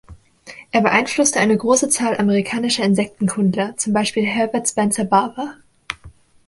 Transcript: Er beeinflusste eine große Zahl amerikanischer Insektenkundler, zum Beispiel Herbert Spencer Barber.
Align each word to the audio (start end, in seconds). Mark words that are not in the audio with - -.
Er 0.71 0.81
beeinflusste 0.81 1.39
eine 1.39 1.55
große 1.55 1.87
Zahl 1.89 2.17
amerikanischer 2.17 2.83
Insektenkundler, 2.83 3.77
zum 3.77 3.93
Beispiel 3.93 4.25
Herbert 4.25 4.67
Spencer 4.67 5.05
Barber. 5.05 5.57